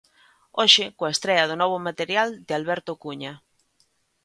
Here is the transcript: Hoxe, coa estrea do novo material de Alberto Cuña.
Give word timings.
Hoxe, 0.59 0.85
coa 0.97 1.13
estrea 1.15 1.49
do 1.49 1.59
novo 1.61 1.77
material 1.87 2.29
de 2.47 2.53
Alberto 2.59 2.91
Cuña. 3.03 3.33